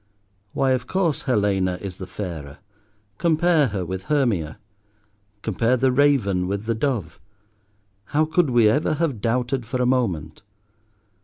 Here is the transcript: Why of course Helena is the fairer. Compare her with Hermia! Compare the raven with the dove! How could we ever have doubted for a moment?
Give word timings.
Why 0.53 0.71
of 0.71 0.87
course 0.87 1.21
Helena 1.21 1.77
is 1.79 1.97
the 1.97 2.07
fairer. 2.07 2.57
Compare 3.19 3.67
her 3.67 3.85
with 3.85 4.05
Hermia! 4.05 4.57
Compare 5.43 5.77
the 5.77 5.91
raven 5.91 6.47
with 6.47 6.65
the 6.65 6.73
dove! 6.73 7.19
How 8.05 8.25
could 8.25 8.49
we 8.49 8.67
ever 8.67 8.95
have 8.95 9.21
doubted 9.21 9.63
for 9.67 9.79
a 9.79 9.85
moment? 9.85 10.41